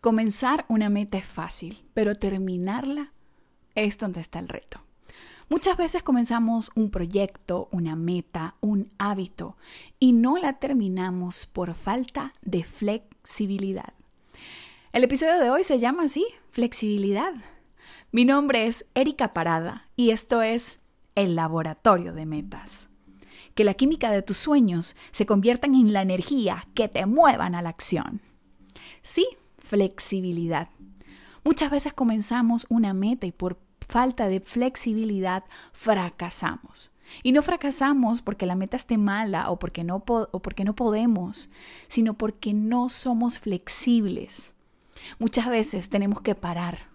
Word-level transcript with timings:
Comenzar 0.00 0.64
una 0.68 0.88
meta 0.88 1.18
es 1.18 1.26
fácil, 1.26 1.84
pero 1.92 2.14
terminarla 2.14 3.12
es 3.74 3.98
donde 3.98 4.22
está 4.22 4.38
el 4.38 4.48
reto. 4.48 4.80
Muchas 5.50 5.76
veces 5.76 6.02
comenzamos 6.02 6.70
un 6.74 6.90
proyecto, 6.90 7.68
una 7.70 7.96
meta, 7.96 8.54
un 8.60 8.88
hábito 8.96 9.58
y 9.98 10.14
no 10.14 10.38
la 10.38 10.54
terminamos 10.54 11.44
por 11.44 11.74
falta 11.74 12.32
de 12.40 12.64
flexibilidad. 12.64 13.92
El 14.92 15.04
episodio 15.04 15.38
de 15.38 15.50
hoy 15.50 15.64
se 15.64 15.78
llama 15.78 16.04
así, 16.04 16.24
flexibilidad. 16.50 17.34
Mi 18.10 18.24
nombre 18.24 18.66
es 18.66 18.86
Erika 18.94 19.34
Parada 19.34 19.90
y 19.96 20.12
esto 20.12 20.40
es 20.40 20.80
el 21.14 21.34
laboratorio 21.34 22.14
de 22.14 22.24
metas. 22.24 22.88
Que 23.54 23.64
la 23.64 23.74
química 23.74 24.10
de 24.10 24.22
tus 24.22 24.38
sueños 24.38 24.96
se 25.10 25.26
conviertan 25.26 25.74
en 25.74 25.92
la 25.92 26.00
energía 26.00 26.68
que 26.72 26.88
te 26.88 27.04
muevan 27.04 27.54
a 27.54 27.60
la 27.60 27.68
acción. 27.68 28.22
Sí, 29.02 29.26
flexibilidad. 29.70 30.68
Muchas 31.44 31.70
veces 31.70 31.92
comenzamos 31.92 32.66
una 32.68 32.92
meta 32.92 33.24
y 33.26 33.30
por 33.30 33.56
falta 33.88 34.26
de 34.26 34.40
flexibilidad 34.40 35.44
fracasamos. 35.72 36.90
Y 37.22 37.30
no 37.30 37.40
fracasamos 37.42 38.20
porque 38.20 38.46
la 38.46 38.56
meta 38.56 38.76
esté 38.76 38.98
mala 38.98 39.48
o 39.48 39.60
porque 39.60 39.84
no, 39.84 40.02
o 40.06 40.42
porque 40.42 40.64
no 40.64 40.74
podemos, 40.74 41.50
sino 41.86 42.14
porque 42.14 42.52
no 42.52 42.88
somos 42.88 43.38
flexibles. 43.38 44.56
Muchas 45.20 45.48
veces 45.48 45.88
tenemos 45.88 46.20
que 46.20 46.34
parar, 46.34 46.88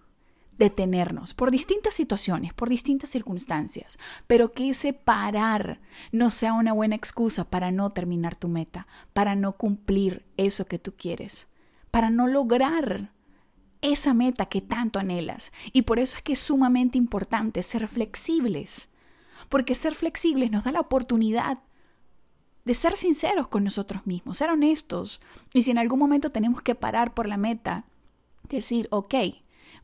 detenernos 0.58 1.32
por 1.32 1.50
distintas 1.50 1.94
situaciones, 1.94 2.52
por 2.52 2.68
distintas 2.68 3.08
circunstancias, 3.08 3.98
pero 4.26 4.52
que 4.52 4.68
ese 4.68 4.92
parar 4.92 5.80
no 6.12 6.28
sea 6.28 6.52
una 6.52 6.74
buena 6.74 6.94
excusa 6.94 7.48
para 7.48 7.70
no 7.70 7.90
terminar 7.90 8.36
tu 8.36 8.48
meta, 8.48 8.86
para 9.14 9.34
no 9.34 9.52
cumplir 9.52 10.26
eso 10.36 10.66
que 10.66 10.78
tú 10.78 10.92
quieres 10.94 11.48
para 11.90 12.10
no 12.10 12.26
lograr 12.26 13.12
esa 13.82 14.14
meta 14.14 14.46
que 14.46 14.60
tanto 14.60 14.98
anhelas. 14.98 15.52
Y 15.72 15.82
por 15.82 15.98
eso 15.98 16.16
es 16.16 16.22
que 16.22 16.32
es 16.32 16.38
sumamente 16.38 16.98
importante 16.98 17.62
ser 17.62 17.88
flexibles, 17.88 18.88
porque 19.48 19.74
ser 19.74 19.94
flexibles 19.94 20.50
nos 20.50 20.64
da 20.64 20.72
la 20.72 20.80
oportunidad 20.80 21.58
de 22.64 22.74
ser 22.74 22.96
sinceros 22.96 23.46
con 23.48 23.62
nosotros 23.62 24.06
mismos, 24.06 24.38
ser 24.38 24.50
honestos. 24.50 25.22
Y 25.54 25.62
si 25.62 25.70
en 25.70 25.78
algún 25.78 26.00
momento 26.00 26.30
tenemos 26.30 26.62
que 26.62 26.74
parar 26.74 27.14
por 27.14 27.28
la 27.28 27.36
meta, 27.36 27.84
decir, 28.48 28.88
ok, 28.90 29.14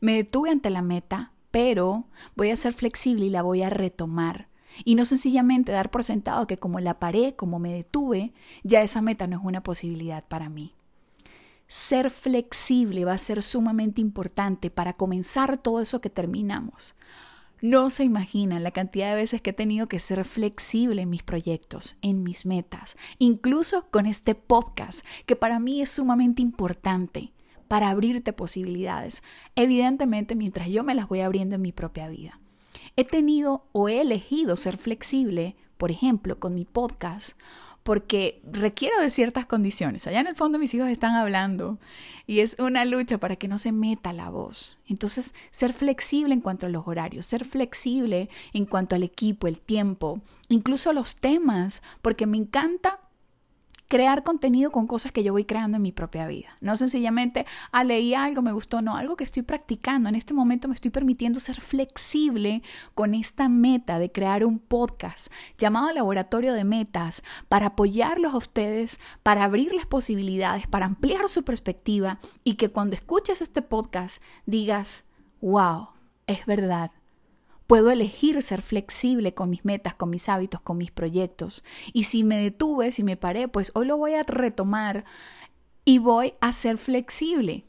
me 0.01 0.15
detuve 0.15 0.49
ante 0.49 0.69
la 0.69 0.81
meta, 0.81 1.31
pero 1.49 2.05
voy 2.35 2.51
a 2.51 2.57
ser 2.57 2.73
flexible 2.73 3.25
y 3.25 3.29
la 3.29 3.41
voy 3.41 3.63
a 3.63 3.69
retomar. 3.69 4.49
Y 4.83 4.95
no 4.95 5.05
sencillamente 5.05 5.71
dar 5.71 5.91
por 5.91 6.03
sentado 6.03 6.45
que 6.45 6.57
como 6.57 6.79
la 6.79 6.99
paré, 6.99 7.35
como 7.35 7.59
me 7.59 7.71
detuve, 7.71 8.33
ya 8.63 8.81
esa 8.81 9.01
meta 9.01 9.27
no 9.27 9.37
es 9.37 9.43
una 9.45 9.63
posibilidad 9.63 10.25
para 10.27 10.49
mí. 10.49 10.73
Ser 11.67 12.09
flexible 12.09 13.05
va 13.05 13.13
a 13.13 13.17
ser 13.17 13.41
sumamente 13.41 14.01
importante 14.01 14.69
para 14.69 14.93
comenzar 14.93 15.57
todo 15.57 15.81
eso 15.81 16.01
que 16.01 16.09
terminamos. 16.09 16.95
No 17.61 17.89
se 17.89 18.03
imaginan 18.03 18.61
la 18.61 18.71
cantidad 18.71 19.09
de 19.11 19.15
veces 19.15 19.41
que 19.41 19.51
he 19.51 19.53
tenido 19.53 19.87
que 19.87 19.99
ser 19.99 20.25
flexible 20.25 21.01
en 21.01 21.09
mis 21.09 21.23
proyectos, 21.23 21.95
en 22.01 22.21
mis 22.21 22.45
metas, 22.45 22.97
incluso 23.19 23.89
con 23.89 24.05
este 24.05 24.35
podcast, 24.35 25.05
que 25.25 25.37
para 25.37 25.59
mí 25.59 25.81
es 25.81 25.89
sumamente 25.89 26.41
importante 26.41 27.31
para 27.69 27.89
abrirte 27.89 28.33
posibilidades, 28.33 29.23
evidentemente 29.55 30.35
mientras 30.35 30.67
yo 30.67 30.83
me 30.83 30.93
las 30.93 31.07
voy 31.07 31.21
abriendo 31.21 31.55
en 31.55 31.61
mi 31.61 31.71
propia 31.71 32.09
vida. 32.09 32.39
He 32.95 33.05
tenido 33.05 33.65
o 33.71 33.89
he 33.89 34.01
elegido 34.01 34.55
ser 34.55 34.77
flexible, 34.77 35.55
por 35.77 35.89
ejemplo, 35.89 36.39
con 36.39 36.53
mi 36.53 36.65
podcast, 36.65 37.39
porque 37.83 38.41
requiero 38.49 38.99
de 38.99 39.09
ciertas 39.09 39.45
condiciones. 39.45 40.07
Allá 40.07 40.21
en 40.21 40.27
el 40.27 40.35
fondo 40.35 40.57
mis 40.57 40.73
hijos 40.73 40.89
están 40.89 41.15
hablando 41.15 41.77
y 42.25 42.39
es 42.39 42.55
una 42.57 42.85
lucha 42.85 43.17
para 43.17 43.35
que 43.35 43.47
no 43.49 43.57
se 43.57 43.71
meta 43.71 44.13
la 44.13 44.29
voz. 44.29 44.77
Entonces, 44.87 45.33
ser 45.51 45.73
flexible 45.73 46.33
en 46.33 46.41
cuanto 46.41 46.65
a 46.65 46.69
los 46.69 46.87
horarios, 46.87 47.25
ser 47.25 47.45
flexible 47.45 48.29
en 48.53 48.65
cuanto 48.65 48.95
al 48.95 49.03
equipo, 49.03 49.47
el 49.47 49.59
tiempo, 49.59 50.21
incluso 50.47 50.93
los 50.93 51.17
temas, 51.17 51.83
porque 52.01 52.25
me 52.25 52.37
encanta 52.37 52.99
crear 53.93 54.23
contenido 54.23 54.71
con 54.71 54.87
cosas 54.87 55.11
que 55.11 55.21
yo 55.21 55.33
voy 55.33 55.45
creando 55.45 55.77
en 55.77 55.83
mi 55.83 55.91
propia 55.91 56.25
vida. 56.25 56.55
No 56.61 56.75
sencillamente, 56.75 57.45
ah, 57.71 57.83
leí 57.83 58.15
algo, 58.15 58.41
me 58.41 58.51
gustó, 58.51 58.81
no, 58.81 58.97
algo 58.97 59.15
que 59.15 59.23
estoy 59.23 59.43
practicando. 59.43 60.09
En 60.09 60.15
este 60.15 60.33
momento 60.33 60.67
me 60.67 60.73
estoy 60.73 60.89
permitiendo 60.89 61.39
ser 61.39 61.61
flexible 61.61 62.63
con 62.95 63.13
esta 63.13 63.49
meta 63.49 63.99
de 63.99 64.11
crear 64.11 64.45
un 64.45 64.57
podcast 64.57 65.31
llamado 65.59 65.91
Laboratorio 65.91 66.55
de 66.55 66.63
Metas 66.63 67.23
para 67.49 67.67
apoyarlos 67.67 68.33
a 68.33 68.37
ustedes, 68.37 68.99
para 69.21 69.43
abrirles 69.43 69.85
posibilidades, 69.85 70.65
para 70.65 70.87
ampliar 70.87 71.29
su 71.29 71.43
perspectiva 71.43 72.17
y 72.43 72.55
que 72.55 72.69
cuando 72.69 72.95
escuches 72.95 73.43
este 73.43 73.61
podcast 73.61 74.23
digas, 74.47 75.03
wow, 75.39 75.89
es 76.25 76.47
verdad 76.47 76.89
Puedo 77.67 77.91
elegir 77.91 78.41
ser 78.41 78.61
flexible 78.61 79.33
con 79.33 79.49
mis 79.49 79.65
metas, 79.65 79.93
con 79.93 80.09
mis 80.09 80.29
hábitos, 80.29 80.61
con 80.61 80.77
mis 80.77 80.91
proyectos. 80.91 81.63
Y 81.93 82.05
si 82.05 82.23
me 82.23 82.37
detuve, 82.37 82.91
si 82.91 83.03
me 83.03 83.17
paré, 83.17 83.47
pues 83.47 83.71
hoy 83.73 83.87
lo 83.87 83.97
voy 83.97 84.13
a 84.13 84.23
retomar 84.23 85.05
y 85.85 85.97
voy 85.97 86.33
a 86.41 86.53
ser 86.53 86.77
flexible. 86.77 87.65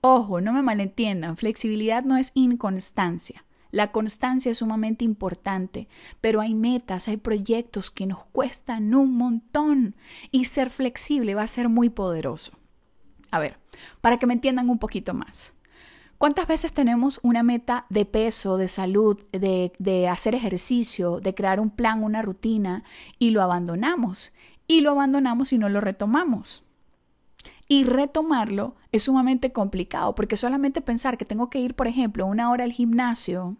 Ojo, 0.00 0.40
no 0.40 0.52
me 0.52 0.62
malentiendan, 0.62 1.36
flexibilidad 1.36 2.04
no 2.04 2.16
es 2.16 2.30
inconstancia. 2.34 3.44
La 3.70 3.92
constancia 3.92 4.50
es 4.52 4.58
sumamente 4.58 5.04
importante, 5.04 5.88
pero 6.20 6.40
hay 6.40 6.54
metas, 6.54 7.08
hay 7.08 7.18
proyectos 7.18 7.90
que 7.90 8.06
nos 8.06 8.24
cuestan 8.26 8.94
un 8.94 9.14
montón 9.14 9.94
y 10.30 10.46
ser 10.46 10.70
flexible 10.70 11.34
va 11.34 11.42
a 11.42 11.48
ser 11.48 11.68
muy 11.68 11.90
poderoso. 11.90 12.52
A 13.30 13.38
ver, 13.38 13.58
para 14.00 14.16
que 14.16 14.26
me 14.26 14.32
entiendan 14.32 14.70
un 14.70 14.78
poquito 14.78 15.12
más. 15.12 15.57
¿Cuántas 16.18 16.48
veces 16.48 16.72
tenemos 16.72 17.20
una 17.22 17.44
meta 17.44 17.86
de 17.90 18.04
peso, 18.04 18.56
de 18.56 18.66
salud, 18.66 19.24
de, 19.30 20.08
hacer 20.10 20.34
ejercicio, 20.34 21.20
de 21.20 21.32
crear 21.32 21.60
un 21.60 21.70
plan, 21.70 22.02
una 22.02 22.22
rutina 22.22 22.82
y 23.20 23.30
lo 23.30 23.40
abandonamos? 23.40 24.34
Y 24.66 24.80
lo 24.80 24.90
abandonamos 24.90 25.52
y 25.52 25.58
no 25.58 25.68
lo 25.68 25.80
retomamos. 25.80 26.64
Y 27.68 27.84
retomarlo 27.84 28.74
es 28.90 29.04
sumamente 29.04 29.52
complicado 29.52 30.16
porque 30.16 30.36
solamente 30.36 30.80
pensar 30.80 31.18
que 31.18 31.24
tengo 31.24 31.50
que 31.50 31.60
ir, 31.60 31.74
por 31.74 31.86
ejemplo, 31.86 32.26
una 32.26 32.50
hora 32.50 32.64
al 32.64 32.72
gimnasio 32.72 33.56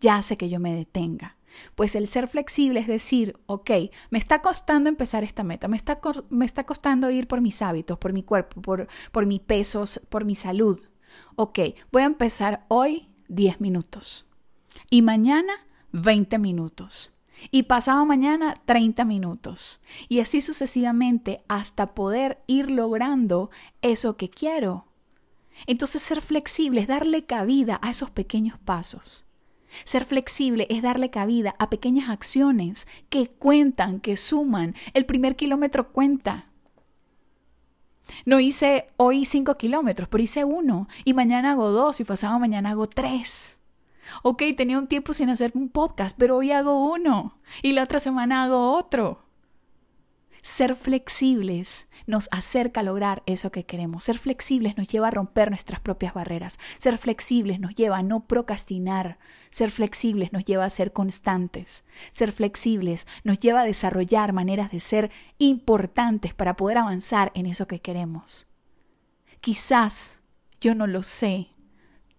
ya 0.00 0.16
hace 0.16 0.36
que 0.36 0.48
yo 0.48 0.60
me 0.60 0.76
detenga. 0.76 1.36
Pues 1.74 1.96
el 1.96 2.06
ser 2.06 2.28
flexible 2.28 2.78
es 2.78 2.86
decir, 2.86 3.36
ok, 3.46 3.70
me 4.10 4.18
está 4.20 4.40
costando 4.40 4.88
empezar 4.88 5.24
esta 5.24 5.42
meta, 5.42 5.66
me 5.66 5.76
está, 5.76 6.00
me 6.30 6.46
está 6.46 6.64
costando 6.64 7.10
ir 7.10 7.26
por 7.26 7.40
mis 7.40 7.60
hábitos, 7.60 7.98
por 7.98 8.12
mi 8.12 8.22
cuerpo, 8.22 8.62
por, 8.62 8.86
por 9.10 9.26
mis 9.26 9.40
pesos, 9.40 10.00
por 10.08 10.24
mi 10.24 10.36
salud 10.36 10.80
ok, 11.36 11.58
voy 11.90 12.02
a 12.02 12.06
empezar 12.06 12.64
hoy 12.68 13.08
10 13.28 13.60
minutos 13.60 14.28
y 14.90 15.02
mañana 15.02 15.52
20 15.92 16.38
minutos 16.38 17.14
y 17.50 17.64
pasado 17.64 18.04
mañana 18.06 18.60
30 18.64 19.04
minutos 19.04 19.82
y 20.08 20.20
así 20.20 20.40
sucesivamente 20.40 21.42
hasta 21.48 21.94
poder 21.94 22.42
ir 22.46 22.70
logrando 22.70 23.50
eso 23.80 24.16
que 24.16 24.28
quiero. 24.28 24.86
Entonces 25.66 26.02
ser 26.02 26.22
flexible 26.22 26.80
es 26.80 26.88
darle 26.88 27.24
cabida 27.24 27.78
a 27.82 27.90
esos 27.90 28.10
pequeños 28.10 28.58
pasos. 28.58 29.26
Ser 29.84 30.04
flexible 30.04 30.66
es 30.70 30.82
darle 30.82 31.10
cabida 31.10 31.54
a 31.58 31.70
pequeñas 31.70 32.10
acciones 32.10 32.86
que 33.08 33.28
cuentan, 33.28 34.00
que 34.00 34.16
suman. 34.16 34.74
El 34.92 35.06
primer 35.06 35.36
kilómetro 35.36 35.92
cuenta. 35.92 36.51
No 38.24 38.40
hice 38.40 38.88
hoy 38.96 39.24
cinco 39.24 39.56
kilómetros, 39.56 40.08
pero 40.08 40.22
hice 40.22 40.44
uno. 40.44 40.88
Y 41.04 41.14
mañana 41.14 41.52
hago 41.52 41.70
dos 41.70 42.00
y 42.00 42.04
pasado 42.04 42.38
mañana 42.38 42.70
hago 42.70 42.88
tres. 42.88 43.58
Ok, 44.22 44.42
tenía 44.56 44.78
un 44.78 44.86
tiempo 44.86 45.14
sin 45.14 45.30
hacer 45.30 45.52
un 45.54 45.68
podcast, 45.68 46.16
pero 46.18 46.36
hoy 46.36 46.52
hago 46.52 46.92
uno. 46.92 47.38
Y 47.62 47.72
la 47.72 47.84
otra 47.84 48.00
semana 48.00 48.44
hago 48.44 48.76
otro. 48.76 49.21
Ser 50.42 50.74
flexibles 50.74 51.86
nos 52.06 52.28
acerca 52.32 52.80
a 52.80 52.82
lograr 52.82 53.22
eso 53.26 53.52
que 53.52 53.64
queremos. 53.64 54.02
Ser 54.02 54.18
flexibles 54.18 54.76
nos 54.76 54.88
lleva 54.88 55.06
a 55.06 55.12
romper 55.12 55.50
nuestras 55.50 55.78
propias 55.78 56.14
barreras. 56.14 56.58
Ser 56.78 56.98
flexibles 56.98 57.60
nos 57.60 57.76
lleva 57.76 57.98
a 57.98 58.02
no 58.02 58.26
procrastinar. 58.26 59.18
Ser 59.50 59.70
flexibles 59.70 60.32
nos 60.32 60.44
lleva 60.44 60.64
a 60.64 60.70
ser 60.70 60.92
constantes. 60.92 61.84
Ser 62.10 62.32
flexibles 62.32 63.06
nos 63.22 63.38
lleva 63.38 63.60
a 63.60 63.64
desarrollar 63.64 64.32
maneras 64.32 64.72
de 64.72 64.80
ser 64.80 65.12
importantes 65.38 66.34
para 66.34 66.56
poder 66.56 66.78
avanzar 66.78 67.30
en 67.34 67.46
eso 67.46 67.68
que 67.68 67.80
queremos. 67.80 68.48
Quizás, 69.40 70.20
yo 70.60 70.74
no 70.74 70.88
lo 70.88 71.04
sé, 71.04 71.50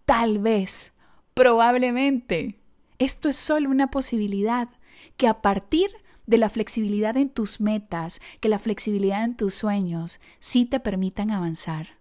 tal 0.06 0.40
vez, 0.40 0.94
probablemente, 1.34 2.60
esto 3.00 3.28
es 3.28 3.36
solo 3.36 3.70
una 3.70 3.92
posibilidad 3.92 4.70
que 5.18 5.28
a 5.28 5.42
partir 5.42 5.90
de 6.26 6.38
la 6.38 6.50
flexibilidad 6.50 7.18
en 7.18 7.30
tus 7.30 7.60
metas, 7.60 8.22
que 8.40 8.50
la 8.50 8.60
flexibilidad 8.60 9.24
en 9.24 9.36
tus 9.36 9.54
sueños 9.54 10.22
sí 10.40 10.66
te 10.66 10.80
permitan 10.80 11.32
avanzar, 11.32 11.98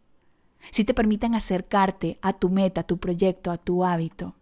sí 0.70 0.84
te 0.84 0.94
permitan 0.94 1.34
acercarte 1.34 2.18
a 2.22 2.32
tu 2.32 2.48
meta, 2.48 2.82
a 2.82 2.86
tu 2.86 2.98
proyecto, 2.98 3.50
a 3.50 3.58
tu 3.58 3.84
hábito. 3.84 4.34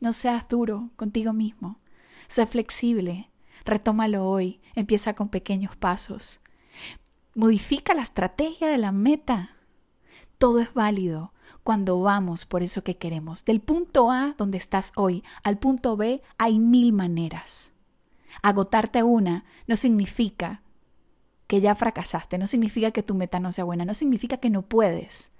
No 0.00 0.12
seas 0.12 0.48
duro 0.48 0.90
contigo 0.96 1.32
mismo, 1.32 1.78
sé 2.26 2.46
flexible, 2.46 3.30
retómalo 3.64 4.26
hoy, 4.26 4.60
empieza 4.74 5.14
con 5.14 5.28
pequeños 5.28 5.76
pasos. 5.76 6.40
Modifica 7.34 7.94
la 7.94 8.02
estrategia 8.02 8.68
de 8.68 8.78
la 8.78 8.92
meta. 8.92 9.56
Todo 10.38 10.60
es 10.60 10.72
válido 10.74 11.32
cuando 11.62 12.00
vamos 12.00 12.46
por 12.46 12.62
eso 12.62 12.82
que 12.82 12.96
queremos. 12.96 13.44
Del 13.44 13.60
punto 13.60 14.10
A, 14.10 14.34
donde 14.38 14.58
estás 14.58 14.92
hoy, 14.96 15.22
al 15.44 15.58
punto 15.58 15.96
B, 15.96 16.22
hay 16.38 16.58
mil 16.58 16.92
maneras. 16.92 17.74
Agotarte 18.42 19.02
una 19.02 19.44
no 19.66 19.76
significa 19.76 20.62
que 21.46 21.60
ya 21.60 21.74
fracasaste, 21.74 22.38
no 22.38 22.46
significa 22.46 22.92
que 22.92 23.02
tu 23.02 23.14
meta 23.14 23.40
no 23.40 23.50
sea 23.50 23.64
buena, 23.64 23.84
no 23.84 23.94
significa 23.94 24.36
que 24.36 24.50
no 24.50 24.62
puedes. 24.62 25.32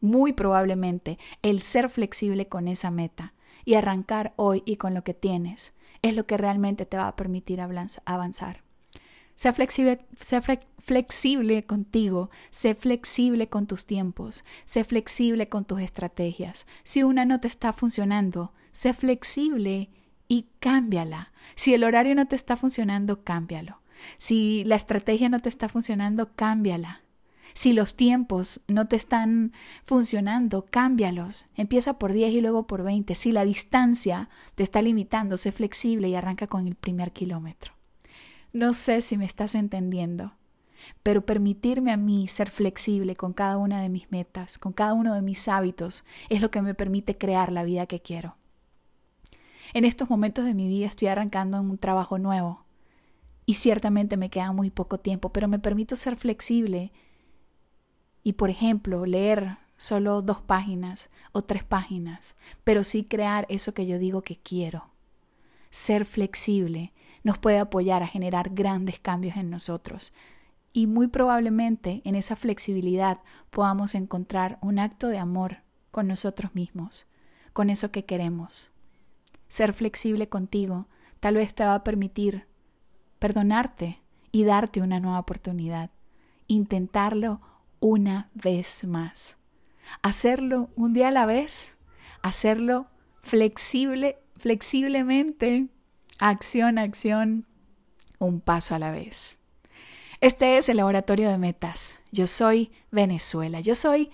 Muy 0.00 0.32
probablemente 0.32 1.18
el 1.40 1.62
ser 1.62 1.88
flexible 1.88 2.46
con 2.48 2.68
esa 2.68 2.90
meta 2.90 3.32
y 3.64 3.74
arrancar 3.74 4.34
hoy 4.36 4.62
y 4.66 4.76
con 4.76 4.92
lo 4.92 5.02
que 5.02 5.14
tienes 5.14 5.74
es 6.02 6.14
lo 6.14 6.26
que 6.26 6.36
realmente 6.36 6.84
te 6.84 6.96
va 6.96 7.08
a 7.08 7.16
permitir 7.16 7.60
avanzar. 7.60 8.62
Sé 9.34 9.52
flexible, 9.52 10.04
sé 10.20 10.40
flexible 10.78 11.62
contigo, 11.62 12.30
sé 12.50 12.74
flexible 12.74 13.48
con 13.48 13.66
tus 13.66 13.86
tiempos, 13.86 14.44
sé 14.64 14.84
flexible 14.84 15.48
con 15.48 15.64
tus 15.64 15.80
estrategias. 15.80 16.66
Si 16.82 17.02
una 17.02 17.24
no 17.24 17.40
te 17.40 17.48
está 17.48 17.72
funcionando, 17.72 18.52
sé 18.72 18.92
flexible 18.92 19.88
y 20.32 20.46
cámbiala. 20.60 21.30
Si 21.56 21.74
el 21.74 21.84
horario 21.84 22.14
no 22.14 22.26
te 22.26 22.36
está 22.36 22.56
funcionando, 22.56 23.22
cámbialo. 23.22 23.82
Si 24.16 24.64
la 24.64 24.76
estrategia 24.76 25.28
no 25.28 25.40
te 25.40 25.50
está 25.50 25.68
funcionando, 25.68 26.32
cámbiala. 26.34 27.02
Si 27.52 27.74
los 27.74 27.96
tiempos 27.96 28.62
no 28.66 28.88
te 28.88 28.96
están 28.96 29.52
funcionando, 29.84 30.64
cámbialos. 30.64 31.48
Empieza 31.54 31.98
por 31.98 32.14
10 32.14 32.32
y 32.32 32.40
luego 32.40 32.66
por 32.66 32.82
20. 32.82 33.14
Si 33.14 33.30
la 33.30 33.44
distancia 33.44 34.30
te 34.54 34.62
está 34.62 34.80
limitando, 34.80 35.36
sé 35.36 35.52
flexible 35.52 36.08
y 36.08 36.14
arranca 36.14 36.46
con 36.46 36.66
el 36.66 36.76
primer 36.76 37.12
kilómetro. 37.12 37.74
No 38.54 38.72
sé 38.72 39.02
si 39.02 39.18
me 39.18 39.26
estás 39.26 39.54
entendiendo, 39.54 40.32
pero 41.02 41.26
permitirme 41.26 41.92
a 41.92 41.98
mí 41.98 42.26
ser 42.26 42.48
flexible 42.48 43.16
con 43.16 43.34
cada 43.34 43.58
una 43.58 43.82
de 43.82 43.90
mis 43.90 44.10
metas, 44.10 44.56
con 44.56 44.72
cada 44.72 44.94
uno 44.94 45.14
de 45.14 45.20
mis 45.20 45.46
hábitos, 45.46 46.04
es 46.30 46.40
lo 46.40 46.50
que 46.50 46.62
me 46.62 46.74
permite 46.74 47.18
crear 47.18 47.52
la 47.52 47.64
vida 47.64 47.84
que 47.84 48.00
quiero. 48.00 48.36
En 49.74 49.84
estos 49.86 50.10
momentos 50.10 50.44
de 50.44 50.54
mi 50.54 50.68
vida 50.68 50.86
estoy 50.86 51.08
arrancando 51.08 51.58
en 51.58 51.70
un 51.70 51.78
trabajo 51.78 52.18
nuevo 52.18 52.64
y 53.46 53.54
ciertamente 53.54 54.16
me 54.16 54.28
queda 54.28 54.52
muy 54.52 54.70
poco 54.70 54.98
tiempo, 54.98 55.30
pero 55.30 55.48
me 55.48 55.58
permito 55.58 55.96
ser 55.96 56.16
flexible 56.16 56.92
y, 58.22 58.34
por 58.34 58.50
ejemplo, 58.50 59.06
leer 59.06 59.58
solo 59.78 60.22
dos 60.22 60.42
páginas 60.42 61.10
o 61.32 61.42
tres 61.42 61.64
páginas, 61.64 62.36
pero 62.64 62.84
sí 62.84 63.04
crear 63.04 63.46
eso 63.48 63.72
que 63.72 63.86
yo 63.86 63.98
digo 63.98 64.22
que 64.22 64.36
quiero. 64.36 64.90
Ser 65.70 66.04
flexible 66.04 66.92
nos 67.24 67.38
puede 67.38 67.58
apoyar 67.58 68.02
a 68.02 68.06
generar 68.06 68.50
grandes 68.50 68.98
cambios 69.00 69.36
en 69.36 69.48
nosotros. 69.50 70.12
Y 70.74 70.86
muy 70.86 71.08
probablemente 71.08 72.02
en 72.04 72.14
esa 72.14 72.36
flexibilidad 72.36 73.20
podamos 73.50 73.94
encontrar 73.94 74.58
un 74.60 74.78
acto 74.78 75.08
de 75.08 75.18
amor 75.18 75.58
con 75.90 76.08
nosotros 76.08 76.54
mismos, 76.54 77.06
con 77.52 77.70
eso 77.70 77.90
que 77.90 78.04
queremos. 78.04 78.71
Ser 79.52 79.74
flexible 79.74 80.30
contigo 80.30 80.86
tal 81.20 81.34
vez 81.34 81.54
te 81.54 81.62
va 81.62 81.74
a 81.74 81.84
permitir 81.84 82.46
perdonarte 83.18 84.00
y 84.30 84.44
darte 84.44 84.80
una 84.80 84.98
nueva 84.98 85.18
oportunidad. 85.18 85.90
Intentarlo 86.46 87.42
una 87.78 88.30
vez 88.32 88.82
más. 88.84 89.36
Hacerlo 90.00 90.70
un 90.74 90.94
día 90.94 91.08
a 91.08 91.10
la 91.10 91.26
vez. 91.26 91.76
Hacerlo 92.22 92.86
flexible, 93.20 94.16
flexiblemente 94.38 95.68
acción, 96.18 96.78
acción, 96.78 97.46
un 98.18 98.40
paso 98.40 98.74
a 98.74 98.78
la 98.78 98.90
vez. 98.90 99.38
Este 100.22 100.56
es 100.56 100.70
el 100.70 100.78
laboratorio 100.78 101.28
de 101.28 101.36
metas. 101.36 102.00
Yo 102.10 102.26
soy 102.26 102.72
Venezuela. 102.90 103.60
Yo 103.60 103.74
soy 103.74 104.10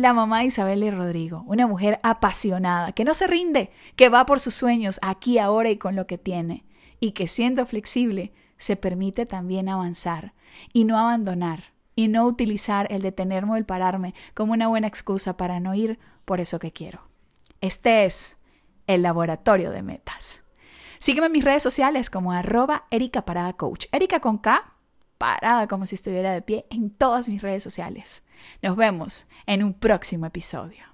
la 0.00 0.14
mamá 0.14 0.40
de 0.40 0.46
Isabel 0.46 0.82
y 0.82 0.90
Rodrigo, 0.90 1.44
una 1.46 1.66
mujer 1.66 2.00
apasionada, 2.02 2.92
que 2.92 3.04
no 3.04 3.14
se 3.14 3.26
rinde, 3.26 3.70
que 3.96 4.08
va 4.08 4.26
por 4.26 4.40
sus 4.40 4.54
sueños 4.54 4.98
aquí, 5.02 5.38
ahora 5.38 5.70
y 5.70 5.76
con 5.76 5.94
lo 5.94 6.06
que 6.06 6.18
tiene, 6.18 6.64
y 7.00 7.12
que 7.12 7.28
siendo 7.28 7.66
flexible 7.66 8.32
se 8.56 8.76
permite 8.76 9.26
también 9.26 9.68
avanzar 9.68 10.34
y 10.72 10.84
no 10.84 10.98
abandonar 10.98 11.72
y 11.94 12.08
no 12.08 12.24
utilizar 12.26 12.86
el 12.90 13.02
detenerme 13.02 13.52
o 13.52 13.56
el 13.56 13.66
pararme 13.66 14.14
como 14.34 14.54
una 14.54 14.68
buena 14.68 14.86
excusa 14.86 15.36
para 15.36 15.60
no 15.60 15.74
ir 15.74 15.98
por 16.24 16.40
eso 16.40 16.58
que 16.58 16.72
quiero. 16.72 17.02
Este 17.60 18.04
es 18.04 18.38
el 18.86 19.02
laboratorio 19.02 19.70
de 19.70 19.82
metas. 19.82 20.44
Sígueme 20.98 21.26
en 21.26 21.32
mis 21.32 21.44
redes 21.44 21.62
sociales 21.62 22.10
como 22.10 22.32
arroba 22.32 22.86
Erika 22.90 23.24
Parada 23.24 23.52
Coach. 23.54 23.86
Erika 23.92 24.20
con 24.20 24.38
K, 24.38 24.74
parada 25.20 25.68
como 25.68 25.84
si 25.84 25.96
estuviera 25.96 26.32
de 26.32 26.40
pie 26.40 26.64
en 26.70 26.88
todas 26.88 27.28
mis 27.28 27.42
redes 27.42 27.62
sociales. 27.62 28.22
Nos 28.62 28.74
vemos 28.74 29.26
en 29.44 29.62
un 29.62 29.74
próximo 29.74 30.24
episodio. 30.24 30.89